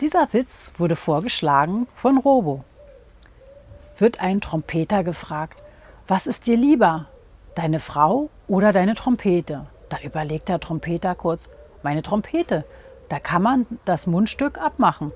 Dieser 0.00 0.32
Witz 0.32 0.72
wurde 0.76 0.96
vorgeschlagen 0.96 1.86
von 1.94 2.18
Robo. 2.18 2.64
Wird 3.96 4.20
ein 4.20 4.40
Trompeter 4.40 5.04
gefragt, 5.04 5.62
was 6.08 6.26
ist 6.26 6.48
dir 6.48 6.56
lieber, 6.56 7.06
deine 7.54 7.78
Frau 7.78 8.28
oder 8.48 8.72
deine 8.72 8.96
Trompete? 8.96 9.66
Da 9.88 10.00
überlegt 10.00 10.48
der 10.48 10.58
Trompeter 10.58 11.14
kurz, 11.14 11.48
meine 11.84 12.02
Trompete, 12.02 12.64
da 13.08 13.20
kann 13.20 13.42
man 13.42 13.66
das 13.84 14.08
Mundstück 14.08 14.58
abmachen. 14.58 15.12